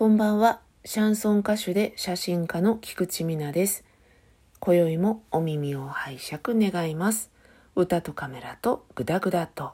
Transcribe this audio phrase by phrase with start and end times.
[0.00, 0.60] こんばんは。
[0.82, 3.84] シャンソン歌手で写真家の菊池美奈です。
[4.58, 7.30] 今宵もお耳を拝借願います。
[7.76, 9.72] 歌とカメラとグダグダと。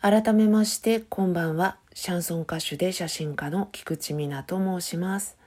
[0.00, 1.76] 改めましてこんばんは。
[1.94, 5.38] シャンソン歌手で写真家の菊池美奈と申します。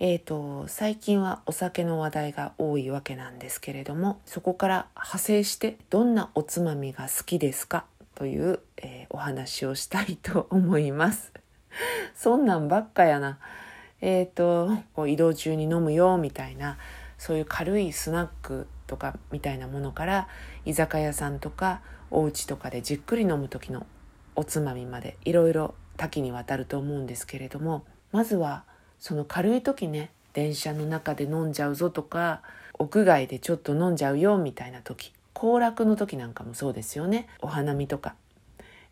[0.00, 7.84] えーと、最近はお酒の話題が多いわけなんですけれどもそこから派生してどんなおつまみが好きですか？
[8.14, 11.32] という、えー、お話をしたいと思います。
[12.14, 13.40] そんなんばっかやな。
[14.00, 16.78] えっ、ー、とこう移動中に飲むよみたいな
[17.18, 20.28] そういう軽いスナックとかみたいなものから
[20.64, 21.80] 居酒屋さんとか
[22.12, 23.84] お家とかでじっくり飲む時の
[24.36, 28.62] おつまみまでいろいろ多岐にわたると思うんですけれどもまずは
[28.98, 32.42] その軽い時ね電車の中で飲んじゃうぞとか
[32.78, 37.28] 屋外でちょっと飲んじゃうよみたいな時行楽の時なんかもそうですよね。
[37.40, 38.16] お花見とか、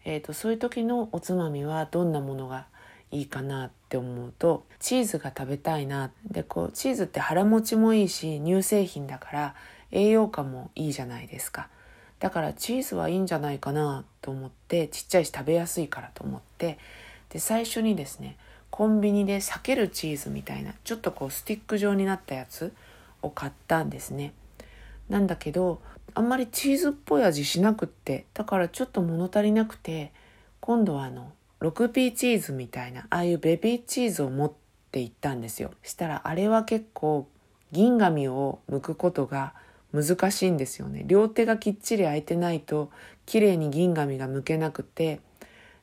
[0.05, 2.67] えーと、そういう時のおつまみはどんなものが
[3.11, 6.13] いいかなって思うとチーズが食べたいな。
[6.31, 9.55] でこうチーズって腹持ちもいいし乳製品だから
[9.91, 11.69] 栄養価もいいじゃないですか。
[12.21, 16.79] だからチーズはいいんじゃないかなと思ってちっちゃいし食べやすいからと思って
[17.29, 18.37] で最初にですね
[18.77, 22.75] コンビニで避けるチーズみたいなちょっとこうスティック状になったやつ
[23.23, 24.35] を買ったんですね。
[25.09, 25.81] なんだけど
[26.13, 30.13] あんまりチーズっぽい味しなくってだからちょっと物足りなくて
[30.61, 31.33] 今度はあの
[31.63, 34.53] 6P チーズみたいなああいうベビーチーズを持っ
[34.93, 35.71] て行ったんですよ。
[35.83, 37.27] したらあれは結構
[37.73, 39.55] 銀紙を剥くことが
[39.95, 41.05] 難しいんですよね。
[41.07, 42.91] 両手がきっちり空いてないと
[43.25, 45.21] 綺麗に銀紙が剥けなくて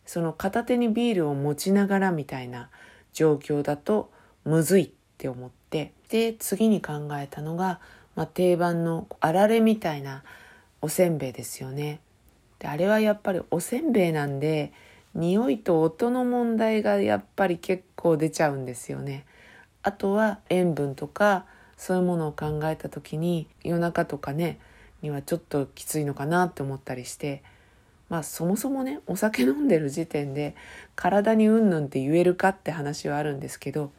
[0.05, 2.69] その片手にビールを持ちながらみたいな
[3.13, 4.11] 状況だと
[4.45, 7.79] むずいって思ってで次に考えたのが、
[8.15, 10.23] まあ、定番のあられみたいな
[10.81, 12.01] おせんべいですよね。
[12.59, 14.73] であれはやっぱりおせんべいなんで
[15.15, 19.25] 匂いと音の問題がやっぱり結構出ちゃうんですよね。
[19.83, 21.45] あとは塩分とか
[21.77, 24.59] そういうものを考えた時に夜中とかね
[25.01, 27.43] にはちょっときついのかなって思ったりして
[28.13, 30.55] まあそもそもねお酒飲んでる時点で
[30.95, 33.91] 体にうんぬんって言えるかって話はあるんですけど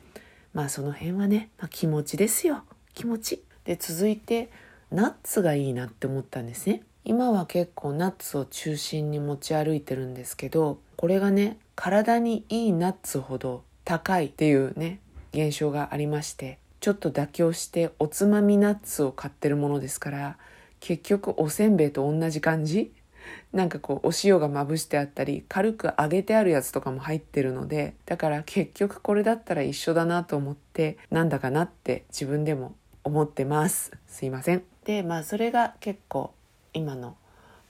[0.52, 2.62] まあその辺はね、まあ、気持ちですよ
[2.94, 3.42] 気持ち。
[3.64, 4.50] で続いて
[4.92, 6.82] ナッツがいいなって思ったんですね。
[7.04, 15.00] 今は結構ナッツを中心に持ち歩いてるんですけどこれがね体にいいナッツほど高いっていうね
[15.32, 20.38] 現象がありましてちょっと妥協しておつまみナッツを買ってるものですから
[20.78, 22.92] 結局おせんべいと同じ感じ
[23.52, 32.74] なんかこうお塩がまぶしてあったり軽く揚げてあるやつとかも入ってるのでだから結局これだったら一緒だなと思ってなんだかなって自分でも
[33.04, 36.32] 思ってますすいませんでまあそれが結構
[36.72, 37.16] 今の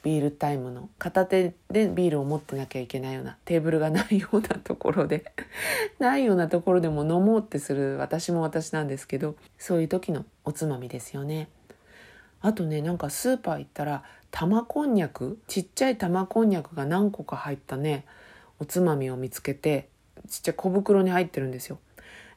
[0.05, 5.33] ビールタイムの片手でビールを持ってなきゃいけないようなテーブルがないようなところで
[5.99, 11.49] ないようなところでも飲もうってする私も私なんですけどそういう時のおつまみですよね。
[12.43, 14.03] あとねなんかスーパー行ったら
[14.37, 15.39] 玉こんにゃく？
[15.47, 18.05] ちっちゃい玉こんにゃくが何個か入ったね。
[18.59, 19.89] おつまみを見つけて
[20.29, 21.79] ちっちゃい小袋に入ってるんですよ。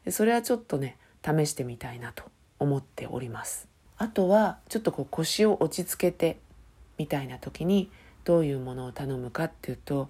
[0.06, 2.26] でそれはちょっとね試してみたいなと
[2.60, 3.68] 思っております。
[3.98, 6.38] あとはちょっとこう腰を落ち着けて
[7.00, 7.90] みたいな時に
[8.26, 10.08] どういうものを頼むかっていうと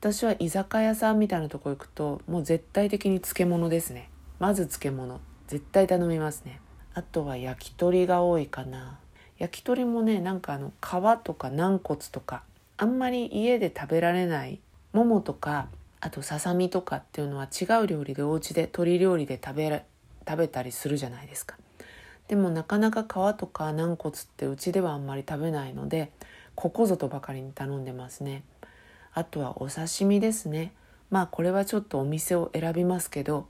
[0.00, 4.10] 私は居酒屋さんみたいなとこ行くともう絶対的に漬物ですね。
[4.40, 6.60] まず漬物絶対頼みますね。
[6.94, 8.98] あとは焼き鳥が多いかな。
[9.38, 12.42] 焼き鳥もねなんかあの皮とか軟骨とか
[12.76, 14.60] あんまり家で食べられない
[14.92, 15.68] ももとか
[16.00, 19.84] あとささみとかっていうのは違う料理でお家で鶏料理で食べ
[20.26, 21.56] 食べたりするじゃないですか。
[22.28, 26.12] でもなかなか皮とか軟骨ってうちではあんまり食べないので
[26.54, 28.42] ここぞとばかりに頼んでますね。
[29.14, 30.72] あとはお刺身ですね。
[31.10, 33.46] まあこれはちょっとお店を選びますけど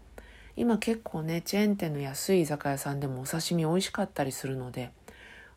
[0.57, 4.91] 今結構ねチェーン店の安い居酒屋さんでもお刺身美味しかったりするので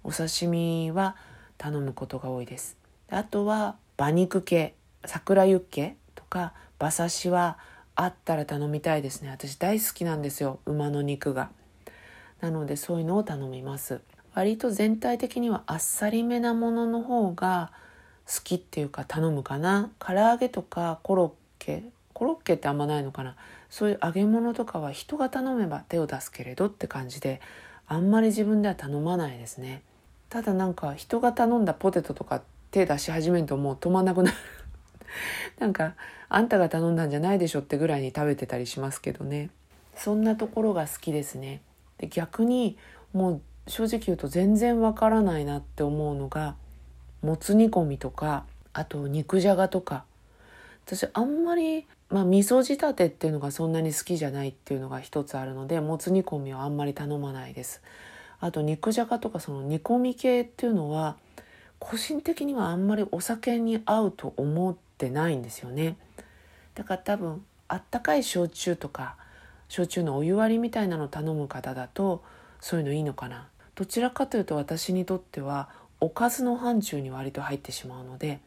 [0.04, 1.16] お刺身は
[1.58, 2.78] 頼むことが多いです。
[3.10, 4.74] あとは馬肉系
[5.06, 7.58] 桜ユッケとか馬刺しは
[7.96, 9.30] あったら頼みたいですね。
[9.30, 11.50] 私大好きなんですよ馬の肉が。
[12.40, 14.02] なのでそういうのを頼みます。
[14.34, 17.72] 割と全体的にはあっさりめなものの方が
[18.26, 19.92] 好きっていうか頼むかな。
[20.00, 21.84] 唐揚げとかコロッケ。
[22.14, 23.36] コロッケってあんまないのかな。
[23.70, 27.42] そういう揚げ物とかは人が頼めば手を出すけれどって感じで
[27.88, 29.84] あんまり自分では頼まないですね。
[30.32, 32.42] ただなんか人が頼んだポテトとか
[32.72, 34.38] 手出し始めるともう止まんなくなる。
[35.60, 35.96] なんか
[36.30, 39.50] あんたが頼んだんじゃないでしょってぐらいに食べてたりしますけどね。
[39.94, 41.62] そんなところが好きですね。
[41.98, 42.78] で逆に
[43.12, 46.56] もう正直言うと全然わからないなって思うのが
[47.22, 50.06] もつ煮込みとかあと肉じゃがとか。
[50.86, 57.82] 私あんまり、まあ、味噌仕立てっていうのがそんなに好きじゃないっていうのが一つあるのでもつ煮込みはあんまり頼まないです。
[58.42, 61.16] あと肉じゃがとかその煮込み系っていうのは
[61.80, 65.96] 個人的にはあんまりお酒に合うと思ってないんですよね。
[66.76, 69.16] だから多分あったかい焼酎とか
[69.70, 72.24] 焼酎のお湯割りみたいなのを頼む方だと
[72.60, 73.48] そういうのいいのかな。
[73.76, 78.40] どちらかというと私にとってはおかずの範疇に割と入ってしまうので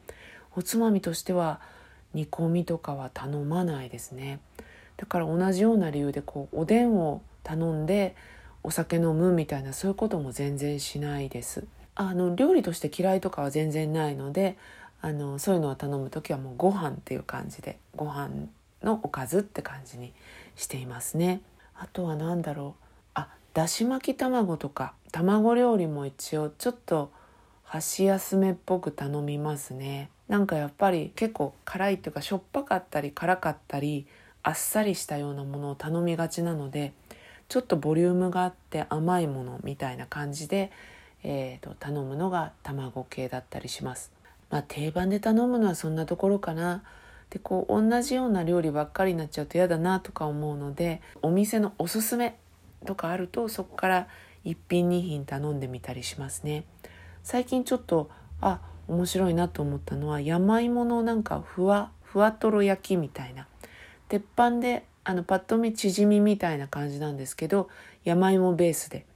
[0.54, 1.60] おつまみとしては
[2.12, 4.40] 煮込みとかは頼まないですね。
[4.96, 8.14] だから同じような理由でこうおでんを頼んで
[8.64, 11.64] お酒飲むみたいなそういうことも全然しないです。
[11.94, 14.56] あの料理として嫌いとかは全然ないので
[15.00, 18.48] あのそういうのを頼む時はもうご飯っていう感じでご飯
[18.82, 20.12] のおかずって感じに
[20.56, 21.42] していますね。
[21.76, 22.84] あとは何だろう。
[23.14, 27.12] あだし巻き卵とか卵料理も一応ちょっと
[27.64, 30.08] 箸休めっぽく頼みますね。
[30.28, 34.06] なんかやっぱり結構辛いっていうかしょっぱかったり辛かったり
[34.42, 36.94] あっさりしたようなものを頼みがちなので
[37.48, 40.72] ちょっとボリュームがあって甘いものみたいな感じで、
[41.22, 44.12] えーと、頼むのが卵系だったりします。
[44.50, 46.82] まあ、定番で頼むのはそんなところかな。
[47.30, 52.36] でこう同じような料理ばっかりになっちゃうと嫌だなとか思うのでお店のおすすめ
[52.86, 54.08] とかあるとそこから
[54.44, 56.64] 1品2品頼んでみたりしますね。
[57.22, 58.10] 最近ちょっと
[58.40, 63.48] あ面白いなと思ったのは山芋のなんかふわふわとろ焼きみたいな
[64.08, 67.68] 鉄板であのパッと見チヂミみたいな感じなんですけど
[68.04, 69.06] 山芋ベースで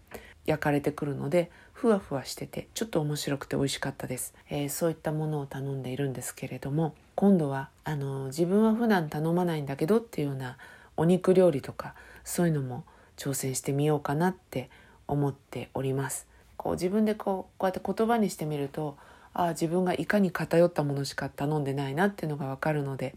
[0.46, 10.58] 焼かれてくるのでふわふわしててちょっと面白くて美味しかったです、えー、そういったものを頼んでいるんですけれども今度はあの自分は普段頼まないんだけどっていうような
[10.96, 11.94] お肉料理とか
[12.24, 12.84] そういうのも
[13.16, 14.70] 挑戦してみようかなって
[15.06, 16.26] 思っております。
[16.56, 18.96] こう自分でこうこうやって言葉にしてみると
[19.32, 23.14] ああ自分がいかに偏ったものしか頼んでないなっていうのがわかるので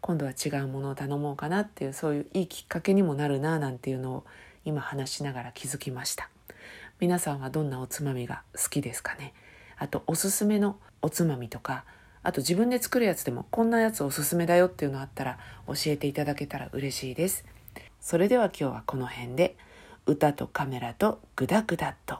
[0.00, 4.24] 今度は違うものを頼もうかなっていうそういういいきっかけにもなるななんていうのを
[4.64, 6.28] 今話しながら気づきました。
[7.00, 9.32] 皆さんはどんなおつまみが好きですかね？
[9.76, 11.84] あとおすすめのおつまみとか
[12.22, 17.44] あと自分で作るやつでもこんなやつおすすめだよっていうのあったら教えていただけたら嬉しいです。
[18.00, 19.56] それでは今日はこの辺で
[20.06, 22.18] 歌とカメラとグダグダっと。